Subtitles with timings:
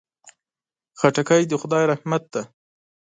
[0.99, 2.41] خټکی د خدای رحمت دی.